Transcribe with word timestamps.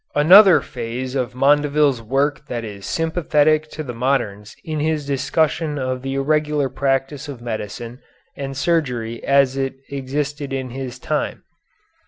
Another 0.15 0.61
phase 0.61 1.13
of 1.13 1.35
Mondeville's 1.35 2.01
work 2.01 2.47
that 2.47 2.63
is 2.65 2.87
sympathetic 2.87 3.69
to 3.69 3.83
the 3.83 3.93
moderns 3.93 4.55
is 4.65 4.81
his 4.81 5.05
discussion 5.05 5.77
of 5.77 6.01
the 6.01 6.15
irregular 6.15 6.69
practice 6.69 7.27
of 7.29 7.39
medicine 7.39 8.01
and 8.35 8.57
surgery 8.57 9.23
as 9.23 9.55
it 9.57 9.75
existed 9.91 10.53
in 10.53 10.71
his 10.71 10.97
time. 10.97 11.43